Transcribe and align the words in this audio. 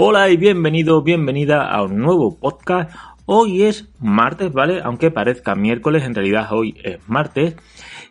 Hola 0.00 0.30
y 0.30 0.36
bienvenido, 0.36 1.02
bienvenida 1.02 1.68
a 1.68 1.82
un 1.82 1.96
nuevo 1.96 2.38
podcast. 2.38 2.94
Hoy 3.26 3.64
es 3.64 3.88
martes, 3.98 4.52
¿vale? 4.52 4.80
Aunque 4.84 5.10
parezca 5.10 5.56
miércoles, 5.56 6.04
en 6.04 6.14
realidad 6.14 6.46
hoy 6.52 6.76
es 6.84 7.00
martes. 7.08 7.56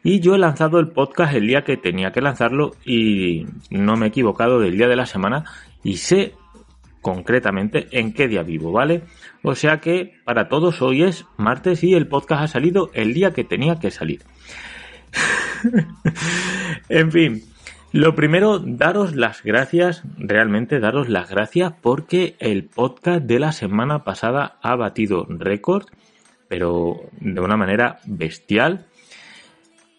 Y 0.03 0.19
yo 0.19 0.35
he 0.35 0.37
lanzado 0.37 0.79
el 0.79 0.89
podcast 0.89 1.33
el 1.33 1.47
día 1.47 1.63
que 1.63 1.77
tenía 1.77 2.11
que 2.11 2.19
lanzarlo 2.19 2.71
y 2.83 3.45
no 3.69 3.95
me 3.95 4.07
he 4.07 4.09
equivocado 4.09 4.59
del 4.59 4.75
día 4.75 4.89
de 4.89 4.97
la 4.97 5.05
semana 5.05 5.45
y 5.81 5.95
sé 5.95 6.33
concretamente 7.01 7.87
en 7.97 8.11
qué 8.11 8.27
día 8.27 8.43
vivo, 8.43 8.73
¿vale? 8.73 9.03
O 9.41 9.55
sea 9.55 9.79
que 9.79 10.11
para 10.25 10.49
todos 10.49 10.81
hoy 10.81 11.03
es 11.03 11.25
martes 11.37 11.85
y 11.85 11.93
el 11.93 12.09
podcast 12.09 12.43
ha 12.43 12.47
salido 12.47 12.91
el 12.95 13.13
día 13.13 13.31
que 13.31 13.45
tenía 13.45 13.79
que 13.79 13.91
salir. 13.91 14.23
en 16.89 17.11
fin, 17.13 17.43
lo 17.97 18.13
primero, 18.13 18.59
daros 18.59 19.15
las 19.15 19.41
gracias, 19.41 20.03
realmente 20.19 20.79
daros 20.79 21.09
las 21.09 21.31
gracias 21.31 21.73
porque 21.81 22.35
el 22.37 22.65
podcast 22.65 23.23
de 23.23 23.39
la 23.39 23.51
semana 23.51 24.03
pasada 24.03 24.59
ha 24.61 24.75
batido 24.75 25.25
récord, 25.27 25.85
pero 26.47 27.01
de 27.19 27.41
una 27.41 27.57
manera 27.57 27.97
bestial. 28.05 28.85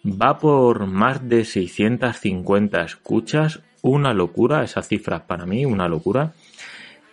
Va 0.05 0.39
por 0.39 0.87
más 0.87 1.27
de 1.27 1.43
650 1.43 2.83
escuchas, 2.83 3.59
una 3.81 4.13
locura, 4.13 4.63
esa 4.63 4.81
cifra 4.81 5.27
para 5.27 5.45
mí, 5.45 5.65
una 5.65 5.89
locura. 5.89 6.31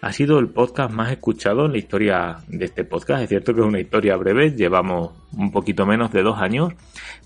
Ha 0.06 0.12
sido 0.12 0.38
el 0.38 0.50
podcast 0.50 0.92
más 0.92 1.10
escuchado 1.10 1.66
en 1.66 1.72
la 1.72 1.78
historia 1.78 2.36
de 2.46 2.66
este 2.66 2.84
podcast. 2.84 3.24
Es 3.24 3.28
cierto 3.28 3.52
que 3.52 3.60
es 3.60 3.66
una 3.66 3.80
historia 3.80 4.14
breve, 4.14 4.52
llevamos 4.52 5.10
un 5.36 5.50
poquito 5.50 5.84
menos 5.84 6.12
de 6.12 6.22
dos 6.22 6.38
años, 6.38 6.74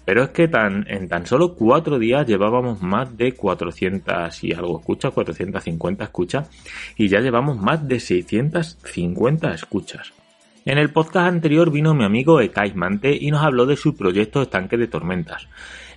pero 0.06 0.22
es 0.22 0.30
que 0.30 0.48
tan, 0.48 0.86
en 0.88 1.06
tan 1.06 1.26
solo 1.26 1.54
cuatro 1.54 1.98
días 1.98 2.26
llevábamos 2.26 2.80
más 2.80 3.14
de 3.18 3.34
400 3.34 4.44
y 4.44 4.54
algo 4.54 4.80
escuchas, 4.80 5.12
450 5.12 6.04
escuchas, 6.04 6.48
y 6.96 7.08
ya 7.08 7.20
llevamos 7.20 7.58
más 7.58 7.86
de 7.86 8.00
650 8.00 9.52
escuchas. 9.52 10.14
En 10.64 10.78
el 10.78 10.90
podcast 10.90 11.26
anterior 11.26 11.70
vino 11.70 11.92
mi 11.92 12.04
amigo 12.04 12.40
Ekais 12.40 12.74
Mante 12.74 13.14
y 13.14 13.30
nos 13.30 13.42
habló 13.42 13.66
de 13.66 13.76
su 13.76 13.94
proyecto 13.94 14.40
Estanque 14.40 14.78
de 14.78 14.88
Tormentas. 14.88 15.48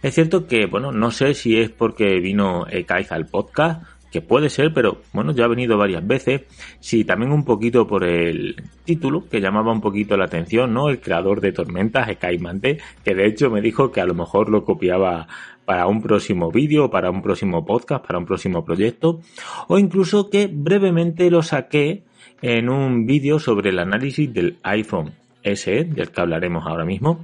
Es 0.02 0.16
cierto 0.16 0.48
que, 0.48 0.66
bueno, 0.66 0.92
no 0.92 1.12
sé 1.12 1.34
si 1.34 1.58
es 1.62 1.70
porque 1.70 2.20
vino 2.20 2.68
Ekais 2.68 3.10
al 3.14 3.28
podcast 3.28 3.84
que 4.14 4.22
puede 4.22 4.50
ser, 4.50 4.72
pero 4.76 5.02
bueno, 5.12 5.32
ya 5.32 5.46
ha 5.46 5.48
venido 5.48 5.76
varias 5.76 6.06
veces. 6.06 6.44
Sí, 6.80 7.04
también 7.04 7.32
un 7.32 7.44
poquito 7.44 7.88
por 7.88 8.04
el 8.04 8.56
título, 8.86 9.28
que 9.28 9.42
llamaba 9.42 9.74
un 9.74 9.82
poquito 9.82 10.16
la 10.16 10.26
atención, 10.26 10.72
¿no? 10.72 10.90
El 10.90 11.02
creador 11.02 11.42
de 11.42 11.52
Tormentas, 11.52 12.08
Mante, 12.40 12.78
que 13.04 13.16
de 13.16 13.26
hecho 13.26 13.50
me 13.50 13.60
dijo 13.60 13.92
que 13.92 14.02
a 14.02 14.06
lo 14.06 14.14
mejor 14.14 14.50
lo 14.50 14.64
copiaba 14.64 15.28
para 15.66 15.88
un 15.88 16.04
próximo 16.04 16.52
vídeo, 16.52 16.92
para 16.92 17.10
un 17.10 17.24
próximo 17.24 17.66
podcast, 17.66 18.06
para 18.06 18.20
un 18.20 18.26
próximo 18.26 18.64
proyecto, 18.64 19.20
o 19.68 19.80
incluso 19.80 20.30
que 20.30 20.48
brevemente 20.48 21.32
lo 21.32 21.42
saqué 21.42 22.04
en 22.44 22.70
un 22.70 23.08
vídeo 23.08 23.40
sobre 23.40 23.72
el 23.72 23.80
análisis 23.80 24.32
del 24.32 24.58
iPhone 24.62 25.14
SE, 25.44 25.86
del 25.86 26.12
que 26.12 26.22
hablaremos 26.22 26.68
ahora 26.68 26.86
mismo, 26.86 27.24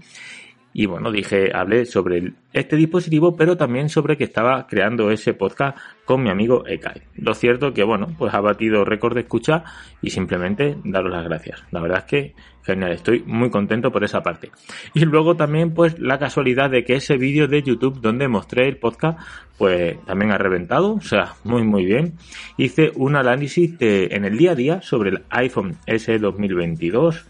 y 0.79 0.85
bueno, 0.85 1.11
dije, 1.11 1.51
hablé 1.53 1.85
sobre 1.85 2.31
este 2.53 2.77
dispositivo, 2.77 3.35
pero 3.35 3.57
también 3.57 3.89
sobre 3.89 4.15
que 4.15 4.23
estaba 4.23 4.65
creando 4.65 5.11
ese 5.11 5.33
podcast 5.33 5.77
con 6.05 6.23
mi 6.23 6.29
amigo 6.29 6.65
Ekai. 6.65 7.01
Lo 7.15 7.33
cierto 7.33 7.73
que, 7.73 7.83
bueno, 7.83 8.15
pues 8.17 8.33
ha 8.33 8.39
batido 8.39 8.85
récord 8.85 9.13
de 9.13 9.23
escucha 9.23 9.65
y 10.01 10.09
simplemente 10.09 10.77
daros 10.85 11.11
las 11.11 11.25
gracias. 11.25 11.65
La 11.71 11.81
verdad 11.81 11.97
es 11.97 12.03
que 12.05 12.35
genial, 12.63 12.93
estoy 12.93 13.23
muy 13.25 13.49
contento 13.49 13.91
por 13.91 14.05
esa 14.05 14.21
parte. 14.21 14.51
Y 14.93 15.03
luego 15.03 15.35
también, 15.35 15.73
pues, 15.73 15.99
la 15.99 16.17
casualidad 16.17 16.69
de 16.69 16.85
que 16.85 16.95
ese 16.95 17.17
vídeo 17.17 17.49
de 17.49 17.61
YouTube 17.61 17.99
donde 17.99 18.29
mostré 18.29 18.69
el 18.69 18.77
podcast, 18.77 19.19
pues 19.57 20.01
también 20.05 20.31
ha 20.31 20.37
reventado, 20.37 20.93
o 20.93 21.01
sea, 21.01 21.33
muy, 21.43 21.63
muy 21.63 21.83
bien. 21.83 22.13
Hice 22.55 22.93
un 22.95 23.17
análisis 23.17 23.77
de, 23.77 24.05
en 24.11 24.23
el 24.23 24.37
día 24.37 24.51
a 24.51 24.55
día 24.55 24.81
sobre 24.81 25.09
el 25.09 25.23
iPhone 25.29 25.75
S 25.87 26.17
2022 26.17 27.25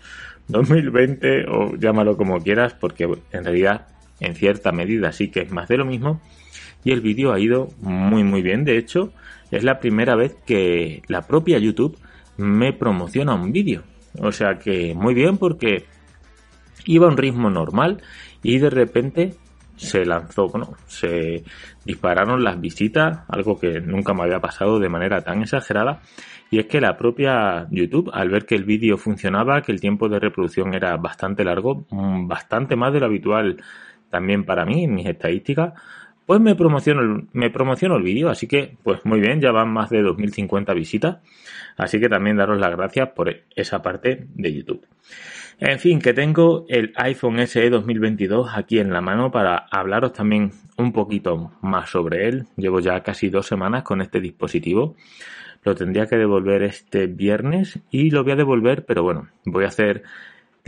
2020 0.49 1.45
o 1.47 1.75
llámalo 1.75 2.17
como 2.17 2.41
quieras 2.41 2.73
porque 2.73 3.05
en 3.31 3.43
realidad 3.43 3.87
en 4.19 4.35
cierta 4.35 4.71
medida 4.71 5.11
sí 5.11 5.29
que 5.29 5.41
es 5.41 5.51
más 5.51 5.67
de 5.69 5.77
lo 5.77 5.85
mismo. 5.85 6.21
Y 6.83 6.91
el 6.91 7.01
vídeo 7.01 7.33
ha 7.33 7.39
ido 7.39 7.69
muy 7.81 8.23
muy 8.23 8.41
bien. 8.41 8.65
De 8.65 8.77
hecho 8.77 9.13
es 9.51 9.63
la 9.63 9.79
primera 9.79 10.15
vez 10.15 10.35
que 10.45 11.01
la 11.07 11.21
propia 11.21 11.57
YouTube 11.57 11.97
me 12.37 12.73
promociona 12.73 13.33
un 13.35 13.51
vídeo. 13.51 13.83
O 14.19 14.31
sea 14.31 14.59
que 14.59 14.93
muy 14.95 15.13
bien 15.13 15.37
porque 15.37 15.85
iba 16.85 17.07
a 17.07 17.09
un 17.09 17.17
ritmo 17.17 17.49
normal 17.49 18.01
y 18.41 18.57
de 18.57 18.69
repente 18.69 19.35
se 19.79 20.05
lanzó, 20.05 20.49
bueno, 20.49 20.75
se 20.87 21.43
dispararon 21.85 22.43
las 22.43 22.59
visitas, 22.59 23.21
algo 23.29 23.57
que 23.57 23.79
nunca 23.79 24.13
me 24.13 24.23
había 24.23 24.39
pasado 24.39 24.77
de 24.77 24.89
manera 24.89 25.21
tan 25.21 25.41
exagerada, 25.41 26.01
y 26.51 26.59
es 26.59 26.65
que 26.65 26.81
la 26.81 26.97
propia 26.97 27.67
YouTube, 27.71 28.11
al 28.13 28.29
ver 28.29 28.45
que 28.45 28.55
el 28.55 28.65
vídeo 28.65 28.97
funcionaba, 28.97 29.61
que 29.61 29.71
el 29.71 29.79
tiempo 29.79 30.09
de 30.09 30.19
reproducción 30.19 30.73
era 30.73 30.97
bastante 30.97 31.45
largo, 31.45 31.85
mm, 31.89 32.27
bastante 32.27 32.75
más 32.75 32.91
de 32.91 32.99
lo 32.99 33.05
habitual 33.05 33.57
también 34.09 34.43
para 34.43 34.65
mí, 34.65 34.83
en 34.83 34.95
mis 34.95 35.07
estadísticas, 35.07 35.73
pues 36.29 36.39
me 36.41 36.53
promociono, 36.53 37.27
me 37.33 37.49
promociono 37.49 37.95
el 37.95 38.03
vídeo, 38.03 38.29
así 38.29 38.45
que 38.45 38.77
pues 38.83 39.03
muy 39.03 39.19
bien, 39.19 39.41
ya 39.41 39.51
van 39.51 39.73
más 39.73 39.89
de 39.89 40.03
2050 40.03 40.75
visitas, 40.75 41.17
así 41.75 41.99
que 41.99 42.07
también 42.07 42.37
daros 42.37 42.59
las 42.59 42.69
gracias 42.69 43.09
por 43.15 43.35
esa 43.55 43.81
parte 43.81 44.27
de 44.35 44.53
YouTube. 44.53 44.85
En 45.57 45.79
fin, 45.79 45.97
que 45.97 46.13
tengo 46.13 46.67
el 46.69 46.93
iPhone 46.97 47.39
SE 47.47 47.71
2022 47.71 48.47
aquí 48.53 48.77
en 48.77 48.93
la 48.93 49.01
mano 49.01 49.31
para 49.31 49.65
hablaros 49.71 50.13
también 50.13 50.51
un 50.77 50.93
poquito 50.93 51.53
más 51.63 51.89
sobre 51.89 52.27
él. 52.27 52.45
Llevo 52.57 52.79
ya 52.79 53.01
casi 53.01 53.31
dos 53.31 53.47
semanas 53.47 53.81
con 53.81 53.99
este 53.99 54.21
dispositivo. 54.21 54.95
Lo 55.63 55.73
tendría 55.73 56.05
que 56.05 56.17
devolver 56.17 56.61
este 56.61 57.07
viernes 57.07 57.79
y 57.89 58.11
lo 58.11 58.23
voy 58.23 58.33
a 58.33 58.35
devolver, 58.35 58.85
pero 58.85 59.01
bueno, 59.01 59.29
voy 59.45 59.63
a 59.63 59.69
hacer 59.69 60.03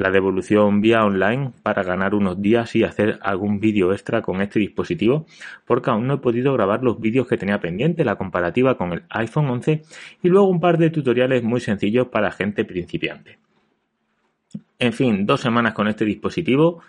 la 0.02 0.10
devolución 0.10 0.82
vía 0.82 1.06
online 1.06 1.52
para 1.62 1.84
ganar 1.84 2.16
unos 2.16 2.42
días 2.42 2.76
y 2.76 2.84
hacer 2.84 3.20
algún 3.22 3.60
vídeo 3.60 3.94
extra 3.94 4.24
con 4.24 4.42
este 4.42 4.60
dispositivo 4.60 5.28
porque 5.66 5.92
aún 5.92 6.08
no 6.08 6.16
he 6.16 6.18
podido 6.18 6.54
grabar 6.54 6.84
los 6.84 7.00
vídeos 7.00 7.28
que 7.28 7.38
tenía 7.38 7.60
pendiente, 7.60 8.04
la 8.04 8.16
comparativa 8.16 8.78
con 8.78 8.94
el 8.94 9.04
iPhone 9.10 9.50
11 9.50 9.84
y 10.24 10.28
luego 10.28 10.48
un 10.48 10.60
par 10.60 10.80
de 10.80 10.90
tutoriales 10.90 11.44
muy 11.44 11.60
sencillos 11.60 12.08
para 12.08 12.32
gente 12.32 12.66
principiante. 12.66 13.38
En 14.80 14.94
fin, 14.94 15.28
dos 15.28 15.42
semanas 15.42 15.74
con 15.74 15.88
este 15.88 16.04
dispositivo. 16.04 16.82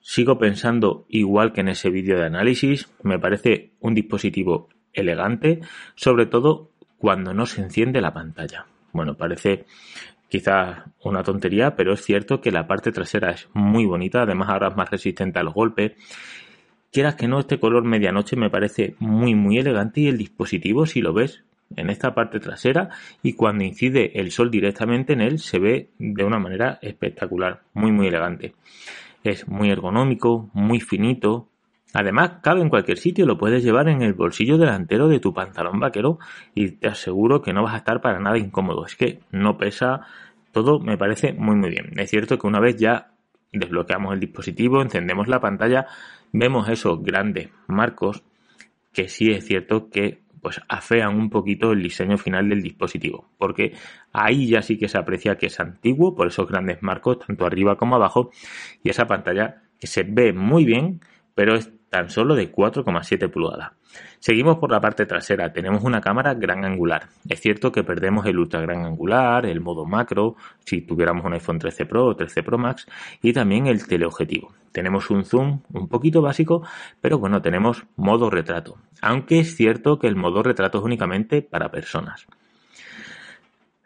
Sigo 0.00 0.38
pensando 0.38 1.06
igual 1.08 1.52
que 1.52 1.62
en 1.62 1.68
ese 1.68 1.90
vídeo 1.90 2.16
de 2.16 2.26
análisis. 2.26 2.88
Me 3.02 3.18
parece 3.18 3.72
un 3.80 3.94
dispositivo 3.94 4.68
elegante, 4.92 5.60
sobre 5.96 6.26
todo 6.26 6.70
cuando 6.98 7.34
no 7.34 7.46
se 7.46 7.62
enciende 7.62 8.00
la 8.00 8.14
pantalla. 8.14 8.66
Bueno, 8.92 9.14
parece 9.14 9.66
quizás 10.28 10.84
una 11.02 11.22
tontería, 11.22 11.74
pero 11.74 11.92
es 11.94 12.02
cierto 12.02 12.40
que 12.40 12.50
la 12.50 12.66
parte 12.66 12.92
trasera 12.92 13.30
es 13.30 13.48
muy 13.54 13.84
bonita, 13.86 14.22
además 14.22 14.48
ahora 14.50 14.68
es 14.68 14.76
más 14.76 14.90
resistente 14.90 15.38
al 15.38 15.50
golpe. 15.50 15.96
Quieras 16.92 17.16
que 17.16 17.28
no, 17.28 17.40
este 17.40 17.58
color 17.58 17.84
medianoche 17.84 18.36
me 18.36 18.50
parece 18.50 18.94
muy 18.98 19.34
muy 19.34 19.58
elegante 19.58 20.02
y 20.02 20.08
el 20.08 20.18
dispositivo, 20.18 20.86
si 20.86 21.00
lo 21.00 21.12
ves 21.12 21.44
en 21.76 21.90
esta 21.90 22.14
parte 22.14 22.40
trasera 22.40 22.88
y 23.22 23.34
cuando 23.34 23.64
incide 23.64 24.18
el 24.20 24.30
sol 24.30 24.50
directamente 24.50 25.12
en 25.12 25.20
él 25.20 25.38
se 25.38 25.58
ve 25.58 25.90
de 25.98 26.24
una 26.24 26.38
manera 26.38 26.78
espectacular, 26.80 27.62
muy 27.74 27.92
muy 27.92 28.06
elegante. 28.06 28.54
Es 29.24 29.48
muy 29.48 29.70
ergonómico, 29.70 30.48
muy 30.54 30.80
finito, 30.80 31.48
Además, 31.94 32.32
cabe 32.42 32.60
en 32.60 32.68
cualquier 32.68 32.98
sitio, 32.98 33.24
lo 33.24 33.38
puedes 33.38 33.64
llevar 33.64 33.88
en 33.88 34.02
el 34.02 34.12
bolsillo 34.12 34.58
delantero 34.58 35.08
de 35.08 35.20
tu 35.20 35.32
pantalón 35.32 35.80
vaquero 35.80 36.18
y 36.54 36.72
te 36.72 36.88
aseguro 36.88 37.40
que 37.40 37.54
no 37.54 37.62
vas 37.62 37.74
a 37.74 37.78
estar 37.78 38.02
para 38.02 38.20
nada 38.20 38.36
incómodo. 38.36 38.84
Es 38.84 38.94
que 38.94 39.20
no 39.32 39.56
pesa, 39.56 40.02
todo 40.62 40.80
me 40.80 40.98
parece 40.98 41.32
muy 41.32 41.56
muy 41.56 41.70
bien. 41.70 41.92
Es 41.98 42.10
cierto 42.10 42.38
que 42.38 42.46
una 42.46 42.60
vez 42.60 42.76
ya 42.76 43.12
desbloqueamos 43.52 44.14
el 44.14 44.20
dispositivo, 44.20 44.82
encendemos 44.82 45.28
la 45.28 45.40
pantalla, 45.40 45.86
vemos 46.32 46.68
esos 46.68 47.02
grandes 47.02 47.48
marcos 47.66 48.22
que 48.92 49.08
sí 49.08 49.30
es 49.30 49.44
cierto 49.44 49.90
que 49.90 50.22
pues 50.40 50.60
afean 50.68 51.16
un 51.16 51.30
poquito 51.30 51.72
el 51.72 51.82
diseño 51.82 52.16
final 52.16 52.48
del 52.48 52.62
dispositivo, 52.62 53.28
porque 53.38 53.72
ahí 54.12 54.48
ya 54.48 54.62
sí 54.62 54.78
que 54.78 54.88
se 54.88 54.98
aprecia 54.98 55.36
que 55.36 55.46
es 55.46 55.58
antiguo 55.60 56.14
por 56.14 56.28
esos 56.28 56.48
grandes 56.48 56.82
marcos 56.82 57.18
tanto 57.26 57.44
arriba 57.44 57.76
como 57.76 57.96
abajo 57.96 58.30
y 58.82 58.90
esa 58.90 59.06
pantalla 59.06 59.62
que 59.80 59.86
se 59.86 60.04
ve 60.04 60.32
muy 60.32 60.64
bien 60.64 61.00
pero 61.34 61.54
es 61.54 61.72
tan 61.90 62.10
solo 62.10 62.34
de 62.34 62.52
4,7 62.52 63.30
pulgadas. 63.30 63.72
Seguimos 64.18 64.58
por 64.58 64.70
la 64.70 64.80
parte 64.80 65.06
trasera, 65.06 65.52
tenemos 65.52 65.82
una 65.84 66.00
cámara 66.00 66.34
gran 66.34 66.64
angular. 66.64 67.08
Es 67.28 67.40
cierto 67.40 67.72
que 67.72 67.84
perdemos 67.84 68.26
el 68.26 68.38
ultra 68.38 68.60
gran 68.60 68.84
angular, 68.84 69.46
el 69.46 69.60
modo 69.60 69.84
macro, 69.86 70.36
si 70.64 70.82
tuviéramos 70.82 71.24
un 71.24 71.34
iPhone 71.34 71.58
13 71.58 71.86
Pro 71.86 72.06
o 72.06 72.16
13 72.16 72.42
Pro 72.42 72.58
Max, 72.58 72.86
y 73.22 73.32
también 73.32 73.66
el 73.66 73.86
teleobjetivo. 73.86 74.52
Tenemos 74.72 75.10
un 75.10 75.24
zoom 75.24 75.60
un 75.72 75.88
poquito 75.88 76.20
básico, 76.20 76.62
pero 77.00 77.18
bueno, 77.18 77.40
tenemos 77.40 77.84
modo 77.96 78.28
retrato. 78.28 78.76
Aunque 79.00 79.40
es 79.40 79.56
cierto 79.56 79.98
que 79.98 80.08
el 80.08 80.16
modo 80.16 80.42
retrato 80.42 80.78
es 80.78 80.84
únicamente 80.84 81.42
para 81.42 81.70
personas. 81.70 82.26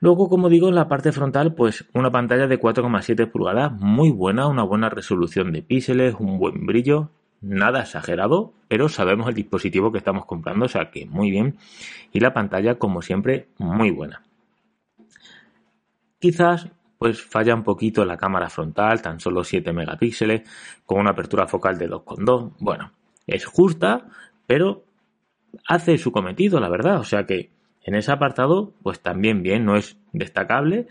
Luego, 0.00 0.28
como 0.28 0.48
digo, 0.48 0.68
en 0.68 0.74
la 0.74 0.88
parte 0.88 1.12
frontal, 1.12 1.54
pues 1.54 1.84
una 1.94 2.10
pantalla 2.10 2.48
de 2.48 2.58
4,7 2.58 3.30
pulgadas, 3.30 3.70
muy 3.72 4.10
buena, 4.10 4.48
una 4.48 4.64
buena 4.64 4.88
resolución 4.88 5.52
de 5.52 5.62
píxeles, 5.62 6.16
un 6.18 6.40
buen 6.40 6.66
brillo, 6.66 7.10
nada 7.42 7.82
exagerado, 7.82 8.54
pero 8.68 8.88
sabemos 8.88 9.28
el 9.28 9.34
dispositivo 9.34 9.92
que 9.92 9.98
estamos 9.98 10.24
comprando, 10.24 10.64
o 10.64 10.68
sea 10.68 10.90
que 10.90 11.06
muy 11.06 11.30
bien. 11.30 11.58
Y 12.12 12.20
la 12.20 12.32
pantalla, 12.32 12.76
como 12.78 13.02
siempre, 13.02 13.48
muy 13.58 13.90
buena. 13.90 14.22
Quizás 16.18 16.70
pues 17.02 17.20
falla 17.20 17.52
un 17.56 17.64
poquito 17.64 18.04
la 18.04 18.16
cámara 18.16 18.48
frontal, 18.48 19.02
tan 19.02 19.18
solo 19.18 19.42
7 19.42 19.72
megapíxeles, 19.72 20.42
con 20.86 21.00
una 21.00 21.10
apertura 21.10 21.48
focal 21.48 21.76
de 21.76 21.90
2,2. 21.90 22.52
Bueno, 22.60 22.92
es 23.26 23.44
justa, 23.44 24.06
pero 24.46 24.84
hace 25.66 25.98
su 25.98 26.12
cometido, 26.12 26.60
la 26.60 26.68
verdad. 26.68 27.00
O 27.00 27.04
sea 27.04 27.26
que 27.26 27.50
en 27.82 27.96
ese 27.96 28.12
apartado, 28.12 28.72
pues 28.84 29.00
también 29.00 29.42
bien, 29.42 29.64
no 29.64 29.74
es 29.74 29.98
destacable, 30.12 30.86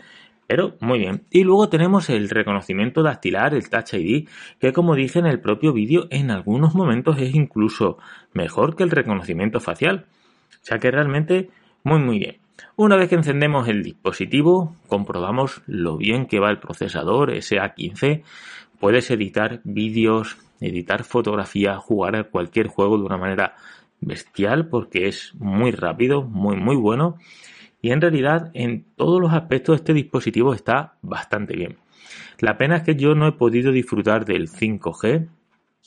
muy 0.80 0.98
bien. 0.98 1.24
Y 1.30 1.44
luego 1.44 1.68
tenemos 1.68 2.10
el 2.10 2.28
reconocimiento 2.28 3.02
dactilar, 3.02 3.54
el 3.54 3.68
Touch 3.68 3.94
ID, 3.94 4.28
que 4.58 4.72
como 4.72 4.94
dije 4.94 5.18
en 5.18 5.26
el 5.26 5.40
propio 5.40 5.72
vídeo, 5.72 6.06
en 6.10 6.30
algunos 6.30 6.74
momentos 6.74 7.18
es 7.18 7.34
incluso 7.34 7.98
mejor 8.32 8.76
que 8.76 8.82
el 8.82 8.90
reconocimiento 8.90 9.60
facial. 9.60 10.06
O 10.50 10.64
sea 10.64 10.78
que 10.78 10.90
realmente 10.90 11.50
muy 11.84 11.98
muy 11.98 12.18
bien. 12.18 12.36
Una 12.76 12.96
vez 12.96 13.08
que 13.08 13.16
encendemos 13.16 13.68
el 13.68 13.82
dispositivo, 13.82 14.76
comprobamos 14.88 15.62
lo 15.66 15.96
bien 15.96 16.26
que 16.26 16.40
va 16.40 16.50
el 16.50 16.58
procesador 16.58 17.32
SA15. 17.32 18.22
Puedes 18.78 19.10
editar 19.10 19.60
vídeos, 19.64 20.38
editar 20.60 21.04
fotografías, 21.04 21.78
jugar 21.78 22.16
a 22.16 22.24
cualquier 22.24 22.68
juego 22.68 22.98
de 22.98 23.04
una 23.04 23.16
manera 23.16 23.56
bestial 24.00 24.68
porque 24.68 25.08
es 25.08 25.34
muy 25.38 25.70
rápido, 25.70 26.22
muy 26.22 26.56
muy 26.56 26.76
bueno 26.76 27.18
y 27.82 27.90
en 27.90 28.00
realidad 28.00 28.50
en 28.54 28.86
todos 28.96 29.20
los 29.20 29.32
aspectos 29.32 29.76
este 29.76 29.92
dispositivo 29.92 30.54
está 30.54 30.94
bastante 31.02 31.54
bien. 31.56 31.76
La 32.38 32.56
pena 32.56 32.76
es 32.76 32.82
que 32.84 32.94
yo 32.94 33.14
no 33.14 33.26
he 33.26 33.32
podido 33.32 33.72
disfrutar 33.72 34.24
del 34.24 34.48
5G, 34.48 35.28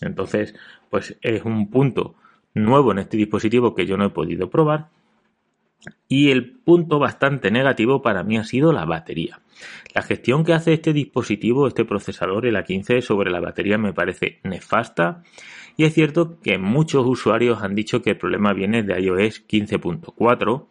entonces 0.02 0.54
pues 0.90 1.18
es 1.22 1.44
un 1.44 1.70
punto 1.72 2.16
nuevo 2.54 2.92
en 2.92 3.00
este 3.00 3.18
dispositivo 3.18 3.74
que 3.74 3.86
yo 3.86 3.98
no 3.98 4.06
he 4.06 4.10
podido 4.10 4.50
probar. 4.50 4.90
Y 6.08 6.32
el 6.32 6.52
punto 6.52 7.00
bastante 7.00 7.52
negativo 7.52 8.02
para 8.02 8.24
mí 8.24 8.38
ha 8.38 8.44
sido 8.44 8.74
la 8.74 8.86
batería. 8.86 9.40
La 9.94 10.02
gestión 10.02 10.44
que 10.44 10.54
hace 10.54 10.74
este 10.74 10.94
dispositivo, 10.94 11.68
este 11.68 11.86
procesador, 11.86 12.46
el 12.46 12.56
A15, 12.56 13.02
sobre 13.02 13.32
la 13.32 13.40
batería 13.40 13.78
me 13.78 13.94
parece 13.94 14.40
nefasta. 14.44 15.24
Y 15.78 15.86
es 15.86 15.94
cierto 15.94 16.40
que 16.42 16.58
muchos 16.58 17.06
usuarios 17.06 17.62
han 17.62 17.76
dicho 17.76 18.02
que 18.02 18.12
el 18.12 18.18
problema 18.18 18.54
viene 18.54 18.84
de 18.84 19.00
iOS 19.00 19.48
15.4 19.48 20.66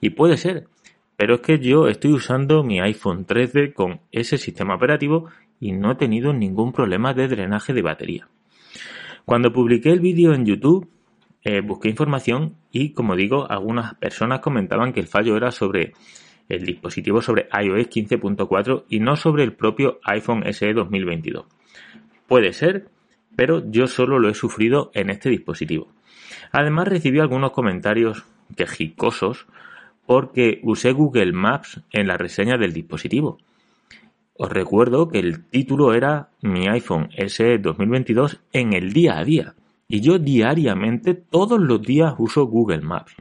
y 0.00 0.10
puede 0.10 0.36
ser, 0.36 0.68
pero 1.16 1.36
es 1.36 1.40
que 1.40 1.58
yo 1.58 1.88
estoy 1.88 2.12
usando 2.12 2.62
mi 2.62 2.80
iPhone 2.80 3.24
13 3.24 3.72
con 3.72 4.00
ese 4.12 4.38
sistema 4.38 4.74
operativo 4.74 5.28
y 5.60 5.72
no 5.72 5.92
he 5.92 5.94
tenido 5.94 6.32
ningún 6.32 6.72
problema 6.72 7.14
de 7.14 7.28
drenaje 7.28 7.72
de 7.72 7.82
batería. 7.82 8.28
Cuando 9.24 9.52
publiqué 9.52 9.90
el 9.90 10.00
vídeo 10.00 10.34
en 10.34 10.44
YouTube, 10.44 10.88
eh, 11.42 11.60
busqué 11.60 11.88
información 11.88 12.56
y, 12.70 12.92
como 12.92 13.16
digo, 13.16 13.50
algunas 13.50 13.94
personas 13.94 14.40
comentaban 14.40 14.92
que 14.92 15.00
el 15.00 15.06
fallo 15.06 15.36
era 15.36 15.50
sobre 15.50 15.94
el 16.48 16.64
dispositivo 16.64 17.22
sobre 17.22 17.48
iOS 17.52 17.88
15.4 17.88 18.84
y 18.88 19.00
no 19.00 19.16
sobre 19.16 19.44
el 19.44 19.52
propio 19.54 19.98
iPhone 20.04 20.44
SE 20.52 20.72
2022. 20.72 21.46
Puede 22.26 22.52
ser, 22.52 22.88
pero 23.34 23.68
yo 23.70 23.86
solo 23.86 24.18
lo 24.18 24.28
he 24.28 24.34
sufrido 24.34 24.90
en 24.94 25.10
este 25.10 25.28
dispositivo. 25.28 25.88
Además 26.52 26.88
recibí 26.88 27.18
algunos 27.18 27.52
comentarios 27.52 28.24
quejicosos 28.56 29.46
porque 30.06 30.60
usé 30.62 30.92
Google 30.92 31.32
Maps 31.32 31.80
en 31.92 32.06
la 32.06 32.16
reseña 32.16 32.56
del 32.56 32.72
dispositivo. 32.72 33.38
Os 34.38 34.50
recuerdo 34.50 35.08
que 35.08 35.18
el 35.18 35.44
título 35.48 35.94
era 35.94 36.28
mi 36.42 36.68
iPhone 36.68 37.08
SE 37.26 37.58
2022 37.58 38.40
en 38.52 38.74
el 38.74 38.92
día 38.92 39.18
a 39.18 39.24
día. 39.24 39.54
Y 39.88 40.00
yo 40.00 40.18
diariamente, 40.18 41.14
todos 41.14 41.60
los 41.60 41.80
días 41.80 42.14
uso 42.18 42.46
Google 42.46 42.82
Maps. 42.82 43.14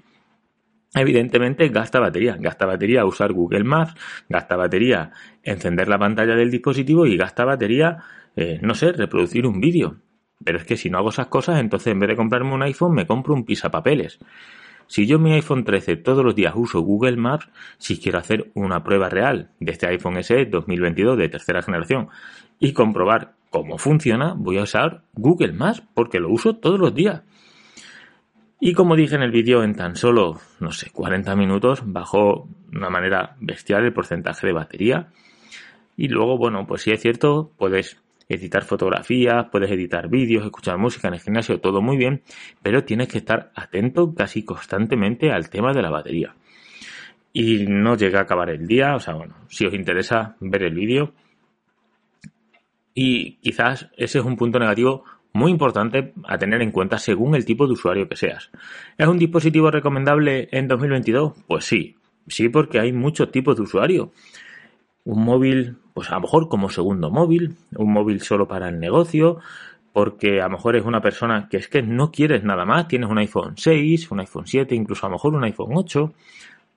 Evidentemente 0.93 1.67
gasta 1.69 1.99
batería, 1.99 2.37
gasta 2.39 2.65
batería 2.65 3.05
usar 3.05 3.33
Google 3.33 3.65
Maps, 3.65 3.95
gasta 4.29 4.55
batería 4.55 5.11
encender 5.43 5.89
la 5.89 5.99
pantalla 5.99 6.35
del 6.35 6.49
dispositivo 6.49 7.05
y 7.05 7.17
gasta 7.17 7.43
batería, 7.43 7.97
eh, 8.35 8.59
no 8.61 8.73
sé, 8.75 8.93
reproducir 8.93 9.45
un 9.45 9.59
vídeo. 9.59 9.97
Pero 10.43 10.57
es 10.57 10.65
que 10.65 10.77
si 10.77 10.89
no 10.89 10.97
hago 10.97 11.09
esas 11.09 11.27
cosas, 11.27 11.59
entonces 11.59 11.91
en 11.91 11.99
vez 11.99 12.09
de 12.09 12.15
comprarme 12.15 12.53
un 12.53 12.63
iPhone 12.63 12.93
me 12.93 13.05
compro 13.05 13.33
un 13.33 13.45
pisapapeles. 13.45 14.19
Si 14.87 15.07
yo 15.07 15.19
mi 15.19 15.33
iPhone 15.33 15.63
13 15.63 15.97
todos 15.97 16.23
los 16.23 16.35
días 16.35 16.53
uso 16.55 16.81
Google 16.81 17.17
Maps, 17.17 17.49
si 17.77 17.99
quiero 17.99 18.19
hacer 18.19 18.51
una 18.53 18.83
prueba 18.83 19.09
real 19.09 19.49
de 19.59 19.71
este 19.71 19.87
iPhone 19.87 20.23
SE 20.23 20.45
2022 20.45 21.17
de 21.17 21.29
tercera 21.29 21.61
generación 21.61 22.09
y 22.59 22.73
comprobar 22.73 23.33
cómo 23.49 23.77
funciona, 23.77 24.33
voy 24.35 24.57
a 24.57 24.63
usar 24.63 25.03
Google 25.13 25.53
Maps 25.53 25.81
porque 25.93 26.19
lo 26.19 26.29
uso 26.29 26.57
todos 26.57 26.79
los 26.79 26.93
días. 26.93 27.23
Y 28.59 28.73
como 28.73 28.95
dije 28.95 29.15
en 29.15 29.21
el 29.21 29.31
vídeo, 29.31 29.63
en 29.63 29.75
tan 29.75 29.95
solo, 29.95 30.39
no 30.59 30.71
sé, 30.71 30.89
40 30.91 31.35
minutos 31.35 31.81
bajó 31.85 32.47
de 32.71 32.77
una 32.77 32.89
manera 32.89 33.35
bestial 33.39 33.83
el 33.83 33.93
porcentaje 33.93 34.47
de 34.47 34.53
batería. 34.53 35.09
Y 35.97 36.07
luego, 36.07 36.37
bueno, 36.37 36.65
pues 36.65 36.81
si 36.81 36.91
es 36.91 37.01
cierto, 37.01 37.51
puedes 37.57 37.97
editar 38.27 38.63
fotografías, 38.63 39.47
puedes 39.51 39.71
editar 39.71 40.09
vídeos, 40.09 40.45
escuchar 40.45 40.77
música 40.77 41.07
en 41.07 41.15
el 41.15 41.19
gimnasio, 41.19 41.59
todo 41.59 41.81
muy 41.81 41.97
bien, 41.97 42.23
pero 42.61 42.83
tienes 42.83 43.07
que 43.07 43.19
estar 43.19 43.51
atento 43.55 44.13
casi 44.13 44.43
constantemente 44.43 45.31
al 45.31 45.49
tema 45.49 45.73
de 45.73 45.81
la 45.81 45.89
batería. 45.89 46.35
Y 47.33 47.65
no 47.67 47.97
llega 47.97 48.19
a 48.19 48.23
acabar 48.23 48.49
el 48.49 48.65
día, 48.65 48.95
o 48.95 48.99
sea, 48.99 49.13
bueno, 49.13 49.35
si 49.49 49.65
os 49.65 49.73
interesa 49.73 50.35
ver 50.39 50.63
el 50.63 50.73
vídeo. 50.73 51.13
Y 52.93 53.33
quizás 53.37 53.89
ese 53.97 54.19
es 54.19 54.25
un 54.25 54.37
punto 54.37 54.57
negativo 54.57 55.03
muy 55.33 55.51
importante 55.51 56.13
a 56.23 56.37
tener 56.37 56.61
en 56.61 56.71
cuenta 56.71 56.97
según 56.97 57.35
el 57.35 57.43
tipo 57.43 57.67
de 57.67 57.73
usuario 57.73 58.07
que 58.07 58.15
seas. 58.15 58.51
¿Es 58.97 59.05
un 59.05 59.17
dispositivo 59.17 59.69
recomendable 59.69 60.47
en 60.51 60.69
2022? 60.69 61.33
Pues 61.45 61.65
sí, 61.65 61.97
sí 62.27 62.47
porque 62.47 62.79
hay 62.79 62.93
muchos 62.93 63.31
tipos 63.31 63.57
de 63.57 63.63
usuario 63.63 64.13
un 65.05 65.23
móvil, 65.23 65.77
pues 65.95 66.11
a 66.11 66.15
lo 66.15 66.21
mejor 66.21 66.49
como 66.49 66.69
segundo 66.69 67.09
móvil, 67.09 67.55
un 67.77 67.93
móvil 67.93 68.19
solo 68.19 68.49
para 68.49 68.67
el 68.67 68.81
negocio, 68.81 69.39
porque 69.93 70.41
a 70.41 70.43
lo 70.43 70.57
mejor 70.57 70.75
es 70.75 70.83
una 70.83 70.99
persona 70.99 71.47
que 71.49 71.55
es 71.55 71.69
que 71.69 71.81
no 71.81 72.11
quieres 72.11 72.43
nada 72.43 72.65
más, 72.65 72.89
tienes 72.89 73.09
un 73.09 73.17
iPhone 73.17 73.53
6, 73.55 74.11
un 74.11 74.19
iPhone 74.19 74.45
7, 74.45 74.75
incluso 74.75 75.05
a 75.05 75.09
lo 75.09 75.13
mejor 75.13 75.35
un 75.35 75.45
iPhone 75.45 75.71
8, 75.73 76.11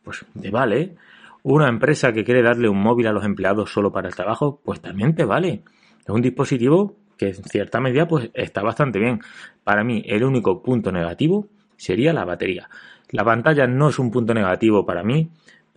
pues 0.05 0.25
te 0.41 0.51
vale. 0.53 0.95
Una 1.43 1.69
empresa 1.69 2.13
que 2.13 2.23
quiere 2.23 2.43
darle 2.43 2.69
un 2.69 2.81
móvil 2.81 3.09
a 3.09 3.13
los 3.13 3.25
empleados 3.25 3.73
solo 3.73 3.91
para 3.91 4.07
el 4.07 4.15
trabajo, 4.15 4.61
pues 4.65 4.81
también 4.81 5.17
te 5.17 5.25
vale. 5.25 5.63
Es 6.01 6.09
un 6.09 6.23
dispositivo 6.23 6.95
que 7.17 7.31
en 7.31 7.43
cierta 7.43 7.81
medida 7.81 8.07
pues 8.07 8.31
está 8.35 8.63
bastante 8.63 9.01
bien. 9.01 9.19
Para 9.65 9.83
mí 9.83 10.01
el 10.07 10.23
único 10.23 10.63
punto 10.63 10.93
negativo 10.93 11.49
sería 11.77 12.13
la 12.13 12.25
batería. 12.25 12.71
La 13.11 13.25
pantalla 13.25 13.67
no 13.67 13.89
es 13.89 13.99
un 13.99 14.13
punto 14.13 14.33
negativo 14.33 14.87
para 14.87 15.03
mí, 15.03 15.29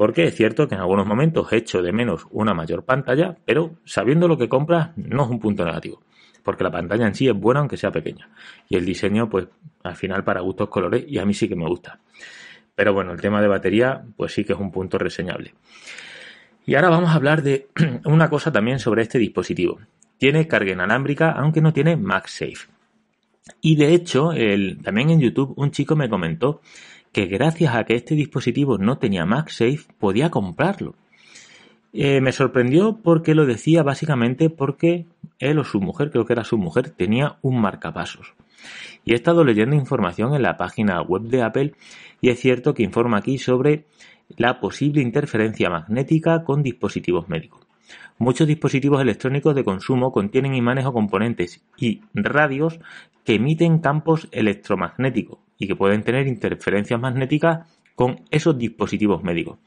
porque 0.01 0.24
es 0.24 0.36
cierto 0.36 0.67
que 0.67 0.74
en 0.74 0.81
algunos 0.81 1.05
momentos 1.05 1.53
echo 1.53 1.84
de 1.84 1.91
menos 1.91 2.25
una 2.31 2.55
mayor 2.55 2.84
pantalla, 2.84 3.38
pero 3.46 3.77
sabiendo 3.86 4.27
lo 4.27 4.36
que 4.36 4.50
compras 4.50 4.89
no 4.96 5.25
es 5.25 5.29
un 5.29 5.39
punto 5.39 5.63
negativo, 5.63 6.01
porque 6.41 6.63
la 6.63 6.72
pantalla 6.72 7.05
en 7.05 7.13
sí 7.13 7.27
es 7.27 7.36
buena 7.36 7.60
aunque 7.60 7.77
sea 7.77 7.91
pequeña. 7.91 8.27
Y 8.67 8.77
el 8.77 8.84
diseño, 8.84 9.29
pues 9.29 9.46
al 9.84 9.96
final 9.96 10.24
para 10.24 10.41
gustos 10.41 10.70
colores, 10.70 11.05
y 11.08 11.20
a 11.20 11.25
mí 11.27 11.36
sí 11.36 11.48
que 11.48 11.55
me 11.55 11.67
gusta. 11.67 12.00
Pero 12.74 12.96
bueno, 12.96 13.12
el 13.12 13.22
tema 13.22 13.43
de 13.43 13.48
batería, 13.48 14.03
pues 14.17 14.34
sí 14.34 14.43
que 14.43 14.53
es 14.53 14.60
un 14.60 14.72
punto 14.72 14.98
reseñable. 14.98 15.53
Y 16.65 16.74
ahora 16.74 16.89
vamos 16.89 17.12
a 17.12 17.13
hablar 17.13 17.43
de 17.43 17.67
una 18.05 18.27
cosa 18.27 18.51
también 18.51 18.79
sobre 18.79 19.03
este 19.03 19.20
dispositivo. 19.20 19.81
Tiene 20.17 20.48
carga 20.48 20.72
inalámbrica, 20.72 21.29
aunque 21.34 21.62
no 21.62 21.74
tiene 21.74 21.96
MagSafe. 21.96 22.72
Y 23.62 23.75
de 23.75 23.93
hecho, 23.93 24.31
el, 24.31 24.79
también 24.81 25.12
en 25.12 25.20
YouTube 25.20 25.53
un 25.58 25.70
chico 25.70 25.96
me 25.96 26.10
comentó 26.10 26.60
que 27.11 27.25
gracias 27.25 27.75
a 27.75 27.83
que 27.83 27.95
este 27.95 28.15
dispositivo 28.15 28.77
no 28.77 28.97
tenía 28.97 29.25
MagSafe 29.25 29.85
podía 29.99 30.29
comprarlo. 30.29 30.95
Eh, 31.93 32.21
me 32.21 32.31
sorprendió 32.31 32.99
porque 33.03 33.35
lo 33.35 33.45
decía 33.45 33.83
básicamente 33.83 34.49
porque 34.49 35.05
él 35.39 35.59
o 35.59 35.65
su 35.65 35.81
mujer, 35.81 36.09
creo 36.09 36.25
que 36.25 36.33
era 36.33 36.45
su 36.45 36.57
mujer, 36.57 36.91
tenía 36.91 37.37
un 37.41 37.59
marcapasos. 37.59 38.33
Y 39.03 39.11
he 39.11 39.15
estado 39.15 39.43
leyendo 39.43 39.75
información 39.75 40.33
en 40.33 40.43
la 40.43 40.55
página 40.55 41.01
web 41.01 41.23
de 41.23 41.41
Apple 41.41 41.73
y 42.21 42.29
es 42.29 42.39
cierto 42.39 42.73
que 42.73 42.83
informa 42.83 43.17
aquí 43.17 43.37
sobre 43.37 43.85
la 44.37 44.61
posible 44.61 45.01
interferencia 45.01 45.69
magnética 45.69 46.45
con 46.45 46.63
dispositivos 46.63 47.27
médicos. 47.27 47.67
Muchos 48.17 48.47
dispositivos 48.47 49.01
electrónicos 49.01 49.55
de 49.55 49.65
consumo 49.65 50.13
contienen 50.13 50.55
imanes 50.55 50.85
o 50.85 50.93
componentes 50.93 51.61
y 51.75 52.01
radios 52.13 52.79
que 53.25 53.35
emiten 53.35 53.79
campos 53.79 54.29
electromagnéticos 54.31 55.39
y 55.61 55.67
que 55.67 55.75
pueden 55.75 56.01
tener 56.01 56.25
interferencias 56.25 56.99
magnéticas 56.99 57.67
con 57.93 58.21
esos 58.31 58.57
dispositivos 58.57 59.23
médicos. 59.23 59.59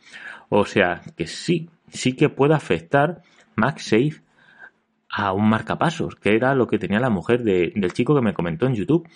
O 0.49 0.65
sea 0.65 1.03
que 1.17 1.29
sí, 1.29 1.71
sí 1.89 2.15
que 2.15 2.29
puede 2.29 2.53
afectar 2.53 3.23
MagSafe 3.55 4.21
a 5.09 5.33
un 5.33 5.49
marcapasos, 5.49 6.17
que 6.17 6.35
era 6.35 6.57
lo 6.57 6.67
que 6.67 6.81
tenía 6.81 6.99
la 6.99 7.11
mujer 7.11 7.45
del 7.45 7.93
chico 7.93 8.13
que 8.17 8.23
me 8.23 8.35
comentó 8.35 8.67
en 8.67 8.75
YouTube. 8.75 9.09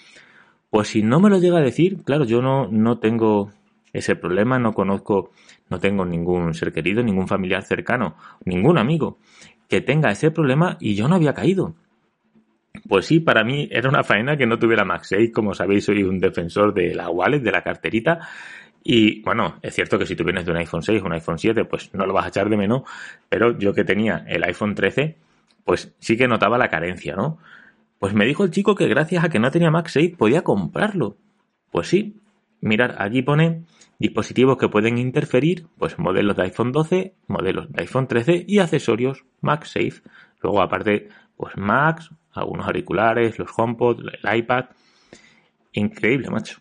Pues 0.71 0.87
si 0.87 1.03
no 1.03 1.19
me 1.19 1.31
lo 1.31 1.41
llega 1.41 1.59
a 1.59 1.63
decir, 1.63 2.05
claro, 2.05 2.25
yo 2.25 2.41
no, 2.41 2.69
no 2.69 3.01
tengo 3.01 3.51
ese 3.93 4.15
problema, 4.15 4.61
no 4.61 4.73
conozco, 4.73 5.33
no 5.71 5.81
tengo 5.81 6.05
ningún 6.05 6.55
ser 6.55 6.73
querido, 6.73 7.03
ningún 7.03 7.27
familiar 7.27 7.65
cercano, 7.65 8.15
ningún 8.45 8.79
amigo 8.79 9.19
que 9.69 9.81
tenga 9.81 10.13
ese 10.13 10.31
problema 10.31 10.77
y 10.79 10.95
yo 10.95 11.09
no 11.09 11.17
había 11.17 11.35
caído. 11.35 11.75
Pues 12.89 13.07
sí, 13.07 13.21
para 13.21 13.45
mí 13.45 13.69
era 13.71 13.89
una 13.89 14.03
faena 14.03 14.37
que 14.37 14.47
no 14.47 14.59
tuviera 14.59 14.85
MagSafe, 14.85 15.31
como 15.31 15.55
sabéis, 15.55 15.85
soy 15.85 16.03
un 16.03 16.19
defensor 16.19 16.73
de 16.73 16.95
la 16.95 17.11
wallet, 17.11 17.41
de 17.41 17.53
la 17.53 17.63
carterita, 17.63 18.21
y 18.83 19.21
bueno, 19.23 19.59
es 19.61 19.75
cierto 19.75 19.99
que 19.99 20.07
si 20.07 20.17
tú 20.17 20.25
vienes 20.25 20.47
de 20.47 20.53
un 20.53 20.57
iPhone 20.57 20.83
6 20.83 21.03
o 21.03 21.07
un 21.07 21.13
iPhone 21.13 21.39
7, 21.39 21.67
pues 21.67 21.93
no 21.93 22.07
lo 22.07 22.15
vas 22.15 22.25
a 22.25 22.29
echar 22.29 22.49
de 22.49 22.57
menos, 22.57 22.83
pero 23.29 23.59
yo 23.59 23.75
que 23.75 23.85
tenía 23.85 24.25
el 24.27 24.43
iPhone 24.45 24.75
13, 24.75 25.17
pues 25.65 25.95
sí 25.99 26.17
que 26.17 26.27
notaba 26.27 26.57
la 26.57 26.69
carencia, 26.69 27.15
¿no? 27.15 27.39
Pues 27.99 28.15
me 28.15 28.25
dijo 28.25 28.45
el 28.45 28.51
chico 28.51 28.75
que 28.75 28.89
gracias 28.89 29.25
a 29.25 29.29
que 29.29 29.41
no 29.41 29.51
tenía 29.51 29.71
MagSafe 29.71 30.15
podía 30.17 30.43
comprarlo. 30.43 31.17
Pues 31.71 31.89
sí, 31.89 32.17
mirar, 32.63 32.95
allí 32.99 33.21
pone 33.23 33.65
dispositivos 33.99 34.57
que 34.57 34.69
pueden 34.69 34.97
interferir, 34.97 35.67
pues 35.77 35.99
modelos 35.99 36.37
de 36.37 36.45
iPhone 36.45 36.73
12, 36.73 37.15
modelos 37.27 37.71
de 37.71 37.83
iPhone 37.83 38.07
13 38.07 38.45
y 38.49 38.61
accesorios 38.61 39.25
MagSafe. 39.43 40.03
Luego 40.41 40.63
aparte, 40.63 41.09
pues 41.39 41.57
Macs, 41.57 42.11
algunos 42.33 42.67
auriculares, 42.67 43.39
los 43.39 43.49
HomePod, 43.57 44.01
el 44.01 44.39
iPad. 44.39 44.67
Increíble, 45.73 46.29
macho. 46.29 46.59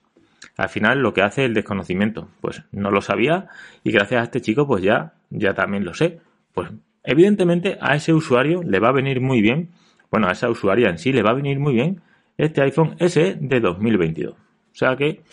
Al 0.56 0.70
final 0.70 1.00
lo 1.00 1.14
que 1.14 1.22
hace 1.22 1.46
el 1.46 1.54
desconocimiento, 1.54 2.30
pues 2.40 2.64
no 2.72 2.90
lo 2.92 3.02
sabía 3.02 3.50
y 3.84 3.92
gracias 3.92 4.22
a 4.22 4.24
este 4.24 4.42
chico 4.42 4.66
pues 4.66 4.84
ya, 4.84 5.14
ya 5.30 5.54
también 5.54 5.84
lo 5.84 5.94
sé. 5.94 6.22
Pues 6.54 6.70
evidentemente 7.04 7.78
a 7.82 7.96
ese 7.96 8.14
usuario 8.14 8.62
le 8.64 8.80
va 8.80 8.90
a 8.90 8.94
venir 8.94 9.20
muy 9.20 9.42
bien, 9.42 9.72
bueno, 10.10 10.28
a 10.28 10.32
esa 10.32 10.50
usuaria 10.50 10.90
en 10.90 11.00
sí 11.00 11.12
le 11.12 11.24
va 11.24 11.32
a 11.32 11.36
venir 11.36 11.60
muy 11.60 11.74
bien 11.74 12.02
este 12.38 12.62
iPhone 12.62 12.96
SE 13.00 13.38
de 13.40 13.60
2022. 13.60 14.34
O 14.34 14.38
sea 14.74 14.96
que, 14.96 15.24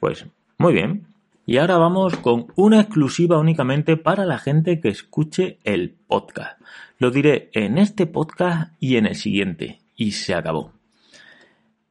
pues 0.00 0.26
muy 0.58 0.74
bien. 0.74 1.06
Y 1.46 1.56
ahora 1.56 1.78
vamos 1.78 2.16
con 2.16 2.48
una 2.56 2.80
exclusiva 2.80 3.38
únicamente 3.38 3.96
para 3.96 4.26
la 4.26 4.38
gente 4.38 4.80
que 4.80 4.88
escuche 4.88 5.58
el 5.64 5.96
podcast. 6.06 6.60
Lo 6.98 7.10
diré 7.10 7.50
en 7.52 7.78
este 7.78 8.06
podcast 8.06 8.72
y 8.80 8.96
en 8.96 9.06
el 9.06 9.14
siguiente. 9.14 9.78
Y 9.96 10.12
se 10.12 10.34
acabó. 10.34 10.72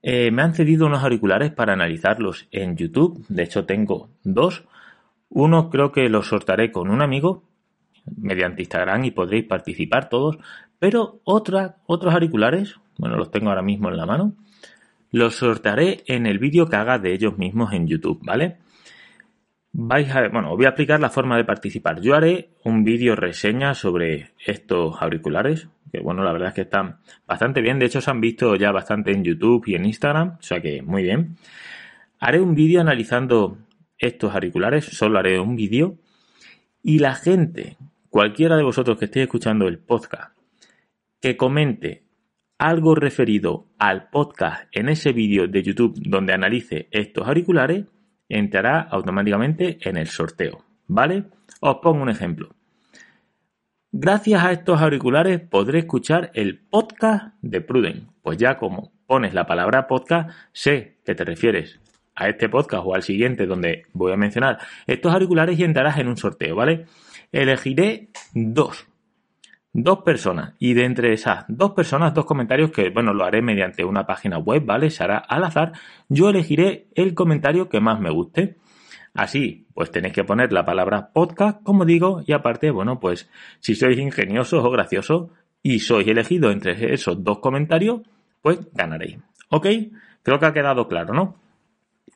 Eh, 0.02 0.32
me 0.32 0.42
han 0.42 0.54
cedido 0.54 0.86
unos 0.86 1.04
auriculares 1.04 1.52
para 1.52 1.74
analizarlos 1.74 2.48
en 2.52 2.76
YouTube. 2.76 3.26
De 3.30 3.44
hecho, 3.44 3.66
tengo 3.66 4.10
dos. 4.24 4.66
Uno 5.30 5.70
creo 5.70 5.92
que 5.92 6.10
los 6.10 6.28
sortaré 6.28 6.72
con 6.72 6.90
un 6.90 7.02
amigo 7.02 7.44
mediante 8.16 8.62
Instagram 8.62 9.06
y 9.06 9.12
podréis 9.12 9.46
participar 9.46 10.10
todos. 10.10 10.38
Pero 10.80 11.20
otra, 11.24 11.78
otros 11.86 12.14
auriculares, 12.14 12.76
bueno, 12.98 13.18
los 13.18 13.32
tengo 13.32 13.50
ahora 13.50 13.62
mismo 13.62 13.90
en 13.90 13.98
la 13.98 14.06
mano, 14.06 14.34
los 15.12 15.36
sortaré 15.36 16.04
en 16.08 16.26
el 16.26 16.38
vídeo 16.38 16.68
que 16.68 16.76
haga 16.76 17.00
de 17.00 17.14
ellos 17.14 17.38
mismos 17.38 17.74
en 17.74 17.88
YouTube, 17.88 18.20
¿vale? 18.24 18.58
Vais 19.80 20.12
bueno, 20.32 20.54
os 20.54 20.58
voy 20.58 20.66
a 20.66 20.70
explicar 20.70 21.00
la 21.00 21.12
forma 21.12 21.38
de 21.38 21.46
participar. 21.46 22.02
Yo 22.02 22.16
haré 22.16 22.50
un 22.64 22.84
vídeo 22.84 23.16
reseña 23.16 23.76
sobre 23.76 24.32
estos 24.44 25.00
auriculares, 25.00 25.70
que 25.92 26.00
bueno, 26.00 26.24
la 26.24 26.32
verdad 26.32 26.48
es 26.48 26.56
que 26.56 26.62
están 26.62 26.98
bastante 27.28 27.62
bien. 27.62 27.78
De 27.78 27.86
hecho, 27.86 28.02
se 28.02 28.10
han 28.10 28.20
visto 28.20 28.56
ya 28.56 28.72
bastante 28.72 29.12
en 29.12 29.24
YouTube 29.24 29.68
y 29.68 29.76
en 29.76 29.86
Instagram, 29.86 30.38
o 30.40 30.42
sea 30.42 30.62
que 30.62 30.82
muy 30.82 31.04
bien. 31.04 31.38
Haré 32.20 32.42
un 32.42 32.56
vídeo 32.56 32.82
analizando 32.82 33.60
estos 34.00 34.34
auriculares, 34.34 34.84
solo 34.84 35.20
haré 35.20 35.40
un 35.40 35.56
vídeo. 35.56 36.00
Y 36.82 36.98
la 36.98 37.14
gente, 37.14 37.78
cualquiera 38.10 38.58
de 38.58 38.64
vosotros 38.64 38.98
que 38.98 39.06
estéis 39.06 39.26
escuchando 39.26 39.68
el 39.68 39.78
podcast, 39.78 40.36
que 41.22 41.38
comente 41.38 42.02
algo 42.58 42.96
referido 42.96 43.68
al 43.78 44.10
podcast 44.10 44.64
en 44.72 44.90
ese 44.90 45.14
vídeo 45.14 45.48
de 45.48 45.62
YouTube 45.62 46.00
donde 46.02 46.34
analice 46.34 46.88
estos 46.90 47.28
auriculares, 47.28 47.86
entrará 48.30 48.82
automáticamente 48.82 49.78
en 49.82 49.98
el 49.98 50.08
sorteo. 50.08 50.64
¿Vale? 50.88 51.26
Os 51.60 51.78
pongo 51.78 52.02
un 52.02 52.10
ejemplo. 52.10 52.50
Gracias 53.92 54.44
a 54.44 54.52
estos 54.52 54.82
auriculares 54.82 55.40
podré 55.40 55.80
escuchar 55.80 56.32
el 56.34 56.60
podcast 56.60 57.34
de 57.42 57.62
Pruden. 57.62 58.08
Pues 58.22 58.38
ya 58.38 58.58
como 58.58 58.92
pones 59.06 59.34
la 59.34 59.48
palabra 59.48 59.88
podcast, 59.88 60.30
sé 60.52 60.98
que 61.06 61.16
te 61.16 61.24
refieres 61.24 61.80
a 62.16 62.28
este 62.28 62.50
podcast 62.50 62.84
o 62.86 62.96
al 62.96 63.04
siguiente 63.04 63.46
donde 63.46 63.86
voy 63.94 64.12
a 64.12 64.18
mencionar 64.18 64.60
estos 64.86 65.14
auriculares 65.14 65.58
y 65.58 65.64
entrarás 65.64 65.98
en 66.00 66.10
un 66.10 66.18
sorteo, 66.18 66.56
¿vale? 66.56 66.86
Elegiré 67.32 68.10
dos. 68.34 68.88
Dos 69.80 70.00
personas. 70.00 70.56
Y 70.58 70.74
de 70.74 70.86
entre 70.86 71.14
esas 71.14 71.46
dos 71.48 71.74
personas, 71.74 72.12
dos 72.12 72.26
comentarios 72.26 72.72
que, 72.72 72.90
bueno, 72.90 73.14
lo 73.14 73.24
haré 73.24 73.44
mediante 73.44 73.86
una 73.86 74.08
página 74.08 74.40
web, 74.40 74.66
¿vale? 74.66 74.90
Se 74.90 75.04
hará 75.04 75.20
al 75.20 75.44
azar. 75.44 75.74
Yo 76.10 76.30
elegiré 76.30 76.88
el 76.96 77.14
comentario 77.14 77.70
que 77.70 77.80
más 77.80 78.00
me 78.00 78.10
guste. 78.10 78.58
Así, 79.14 79.68
pues 79.76 79.92
tenéis 79.92 80.16
que 80.16 80.24
poner 80.24 80.52
la 80.52 80.66
palabra 80.66 81.12
podcast, 81.14 81.62
como 81.62 81.86
digo, 81.86 82.24
y 82.26 82.34
aparte, 82.34 82.72
bueno, 82.72 83.00
pues 83.00 83.30
si 83.60 83.76
sois 83.76 84.00
ingeniosos 84.00 84.66
o 84.66 84.72
graciosos 84.72 85.30
y 85.62 85.78
sois 85.78 86.08
elegidos 86.08 86.54
entre 86.54 86.96
esos 86.96 87.24
dos 87.24 87.38
comentarios, 87.38 88.02
pues 88.42 88.58
ganaréis. 88.74 89.20
¿Ok? 89.50 89.68
Creo 90.24 90.40
que 90.40 90.46
ha 90.48 90.54
quedado 90.54 90.88
claro, 90.88 91.14
¿no? 91.14 91.36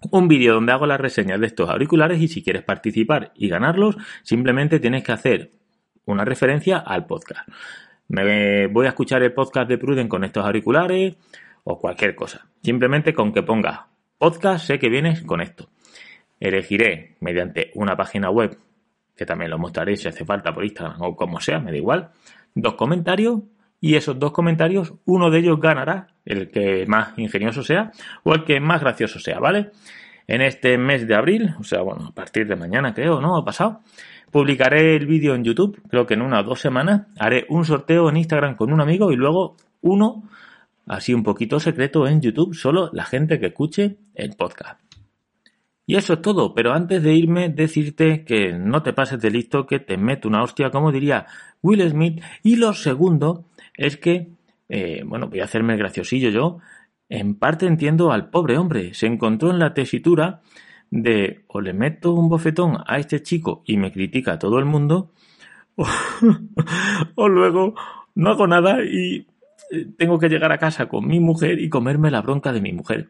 Un 0.09 0.27
vídeo 0.27 0.55
donde 0.55 0.71
hago 0.71 0.87
las 0.87 0.99
reseñas 0.99 1.39
de 1.39 1.45
estos 1.45 1.69
auriculares 1.69 2.19
y 2.19 2.27
si 2.27 2.43
quieres 2.43 2.63
participar 2.63 3.33
y 3.35 3.49
ganarlos, 3.49 3.97
simplemente 4.23 4.79
tienes 4.79 5.03
que 5.03 5.11
hacer 5.11 5.60
una 6.05 6.25
referencia 6.25 6.77
al 6.79 7.05
podcast. 7.05 7.47
Me 8.07 8.67
voy 8.67 8.85
a 8.85 8.89
escuchar 8.89 9.23
el 9.23 9.33
podcast 9.33 9.69
de 9.69 9.77
Pruden 9.77 10.07
con 10.07 10.23
estos 10.23 10.45
auriculares 10.45 11.15
o 11.63 11.79
cualquier 11.79 12.15
cosa. 12.15 12.45
Simplemente 12.61 13.13
con 13.13 13.31
que 13.31 13.43
pongas 13.43 13.91
podcast 14.21 14.67
sé 14.67 14.77
que 14.77 14.87
vienes 14.89 15.23
con 15.23 15.41
esto. 15.41 15.69
Elegiré 16.39 17.15
mediante 17.21 17.71
una 17.73 17.97
página 17.97 18.29
web, 18.29 18.55
que 19.15 19.25
también 19.25 19.49
lo 19.49 19.57
mostraré 19.57 19.97
si 19.97 20.07
hace 20.07 20.25
falta 20.25 20.53
por 20.53 20.63
Instagram 20.63 21.01
o 21.01 21.15
como 21.15 21.39
sea, 21.39 21.59
me 21.59 21.71
da 21.71 21.77
igual, 21.77 22.11
dos 22.53 22.75
comentarios 22.75 23.39
y 23.79 23.95
esos 23.95 24.19
dos 24.19 24.31
comentarios, 24.31 24.93
uno 25.05 25.31
de 25.31 25.39
ellos 25.39 25.59
ganará, 25.59 26.09
el 26.23 26.51
que 26.51 26.85
más 26.85 27.17
ingenioso 27.17 27.63
sea 27.63 27.91
o 28.23 28.35
el 28.35 28.43
que 28.43 28.59
más 28.59 28.81
gracioso 28.81 29.17
sea, 29.17 29.39
¿vale? 29.39 29.71
En 30.27 30.41
este 30.41 30.77
mes 30.77 31.07
de 31.07 31.15
abril, 31.15 31.55
o 31.59 31.63
sea, 31.63 31.81
bueno, 31.81 32.09
a 32.09 32.11
partir 32.11 32.47
de 32.47 32.55
mañana 32.55 32.93
creo, 32.93 33.19
¿no? 33.21 33.35
Ha 33.35 33.43
pasado. 33.43 33.81
Publicaré 34.31 34.95
el 34.95 35.05
vídeo 35.07 35.35
en 35.35 35.43
YouTube, 35.43 35.81
creo 35.89 36.05
que 36.05 36.13
en 36.13 36.21
una 36.21 36.39
o 36.39 36.43
dos 36.43 36.61
semanas. 36.61 37.07
Haré 37.19 37.45
un 37.49 37.65
sorteo 37.65 38.09
en 38.09 38.17
Instagram 38.17 38.55
con 38.55 38.71
un 38.71 38.79
amigo 38.79 39.11
y 39.11 39.17
luego 39.17 39.57
uno, 39.81 40.23
así 40.87 41.13
un 41.13 41.23
poquito 41.23 41.59
secreto 41.59 42.07
en 42.07 42.21
YouTube, 42.21 42.55
solo 42.55 42.89
la 42.93 43.03
gente 43.03 43.39
que 43.39 43.47
escuche 43.47 43.97
el 44.15 44.35
podcast. 44.37 44.79
Y 45.85 45.97
eso 45.97 46.13
es 46.13 46.21
todo, 46.21 46.53
pero 46.53 46.71
antes 46.71 47.03
de 47.03 47.13
irme 47.13 47.49
decirte 47.49 48.23
que 48.23 48.53
no 48.53 48.81
te 48.81 48.93
pases 48.93 49.19
de 49.19 49.29
listo, 49.29 49.65
que 49.67 49.79
te 49.79 49.97
meto 49.97 50.29
una 50.29 50.43
hostia, 50.43 50.69
como 50.69 50.93
diría 50.93 51.25
Will 51.61 51.85
Smith. 51.89 52.23
Y 52.43 52.55
lo 52.55 52.71
segundo 52.71 53.43
es 53.75 53.97
que, 53.97 54.29
eh, 54.69 55.03
bueno, 55.05 55.27
voy 55.27 55.41
a 55.41 55.43
hacerme 55.43 55.73
el 55.73 55.79
graciosillo 55.79 56.29
yo. 56.29 56.59
En 57.09 57.35
parte 57.35 57.65
entiendo 57.65 58.13
al 58.13 58.29
pobre 58.29 58.57
hombre. 58.57 58.93
Se 58.93 59.07
encontró 59.07 59.49
en 59.51 59.59
la 59.59 59.73
tesitura 59.73 60.39
de 60.91 61.43
o 61.47 61.61
le 61.61 61.73
meto 61.73 62.13
un 62.13 62.29
bofetón 62.29 62.77
a 62.85 62.99
este 62.99 63.23
chico 63.23 63.63
y 63.65 63.77
me 63.77 63.91
critica 63.91 64.33
a 64.33 64.39
todo 64.39 64.59
el 64.59 64.65
mundo, 64.65 65.11
o, 65.75 65.87
o 67.15 67.27
luego 67.27 67.73
no 68.13 68.29
hago 68.29 68.45
nada 68.45 68.83
y 68.83 69.27
eh, 69.71 69.87
tengo 69.97 70.19
que 70.19 70.29
llegar 70.29 70.51
a 70.51 70.59
casa 70.59 70.87
con 70.87 71.07
mi 71.07 71.19
mujer 71.19 71.59
y 71.59 71.69
comerme 71.69 72.11
la 72.11 72.21
bronca 72.21 72.53
de 72.53 72.61
mi 72.61 72.73
mujer 72.73 73.09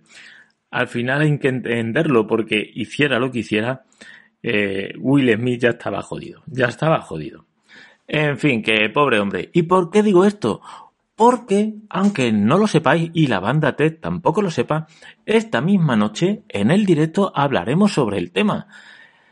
al 0.71 0.87
final 0.87 1.21
hay 1.21 1.37
que 1.37 1.49
entenderlo 1.49 2.25
porque 2.25 2.71
hiciera 2.73 3.19
lo 3.19 3.29
que 3.29 3.39
hiciera, 3.39 3.83
eh, 4.41 4.93
Will 4.97 5.35
Smith 5.35 5.61
ya 5.61 5.69
estaba 5.71 6.01
jodido, 6.01 6.41
ya 6.47 6.67
estaba 6.67 7.01
jodido. 7.01 7.45
En 8.07 8.37
fin, 8.37 8.63
que 8.63 8.89
pobre 8.89 9.19
hombre. 9.19 9.49
¿Y 9.53 9.63
por 9.63 9.91
qué 9.91 10.01
digo 10.01 10.25
esto? 10.25 10.61
Porque, 11.21 11.75
aunque 11.91 12.31
no 12.31 12.57
lo 12.57 12.65
sepáis 12.65 13.11
y 13.13 13.27
la 13.27 13.39
banda 13.39 13.75
TED 13.75 13.99
tampoco 13.99 14.41
lo 14.41 14.49
sepa, 14.49 14.87
esta 15.27 15.61
misma 15.61 15.95
noche 15.95 16.41
en 16.49 16.71
el 16.71 16.83
directo 16.83 17.31
hablaremos 17.35 17.93
sobre 17.93 18.17
el 18.17 18.31
tema. 18.31 18.65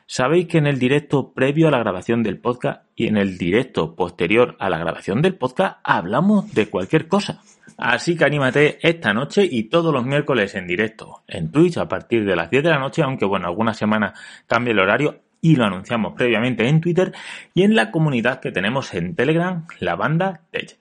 Sabéis 0.06 0.46
que 0.46 0.60
en 0.60 0.68
el 0.68 0.78
directo 0.78 1.34
previo 1.34 1.68
a 1.68 1.72
la 1.72 1.80
grabación 1.80 2.22
del 2.22 2.38
podcast 2.38 2.84
y 2.96 3.08
en 3.08 3.18
el 3.18 3.40
directo 3.40 3.96
posterior 3.96 4.56
a 4.60 4.70
la 4.70 4.78
grabación 4.78 5.24
del 5.24 5.34
podcast 5.34 5.80
hablamos 5.84 6.54
de 6.54 6.70
cualquier 6.70 7.08
cosa. 7.08 7.42
Así 7.80 8.16
que 8.16 8.26
anímate 8.26 8.78
esta 8.88 9.12
noche 9.12 9.50
y 9.50 9.64
todos 9.64 9.92
los 9.92 10.06
miércoles 10.06 10.54
en 10.54 10.68
directo 10.68 11.24
en 11.28 11.52
Twitch 11.52 11.78
a 11.78 11.88
partir 11.88 12.24
de 12.24 12.36
las 12.36 12.52
10 12.52 12.66
de 12.66 12.70
la 12.70 12.78
noche, 12.78 13.02
aunque 13.02 13.26
bueno, 13.26 13.48
algunas 13.48 13.78
semanas 13.78 14.14
cambie 14.46 14.74
el 14.74 14.80
horario. 14.80 15.22
y 15.42 15.56
lo 15.56 15.64
anunciamos 15.64 16.14
previamente 16.18 16.68
en 16.68 16.82
Twitter 16.82 17.14
y 17.54 17.64
en 17.64 17.74
la 17.74 17.92
comunidad 17.92 18.42
que 18.42 18.52
tenemos 18.52 18.94
en 18.94 19.16
Telegram, 19.16 19.66
la 19.80 19.96
banda 19.96 20.42
Tech. 20.52 20.78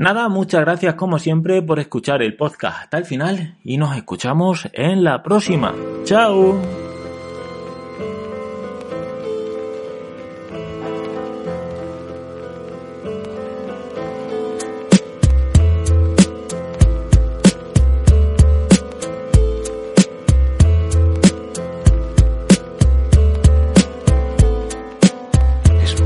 Nada, 0.00 0.30
muchas 0.30 0.62
gracias 0.62 0.94
como 0.94 1.18
siempre 1.18 1.60
por 1.60 1.78
escuchar 1.78 2.22
el 2.22 2.34
podcast 2.34 2.84
hasta 2.84 2.96
el 2.96 3.04
final 3.04 3.58
y 3.62 3.76
nos 3.76 3.94
escuchamos 3.94 4.66
en 4.72 5.04
la 5.04 5.22
próxima. 5.22 5.74
¡Chao! 6.04 6.58
Es 25.82 26.00